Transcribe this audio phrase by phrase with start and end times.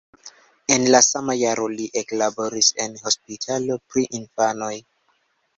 [0.75, 4.75] En la sama jaro li eklaboris en hospitalo pri infanoj.